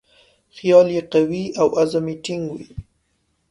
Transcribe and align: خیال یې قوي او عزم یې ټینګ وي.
خیال 0.55 0.87
یې 0.95 1.01
قوي 1.13 1.43
او 1.59 1.67
عزم 1.81 2.05
یې 2.11 2.15
ټینګ 2.25 2.43
وي. 2.55 2.67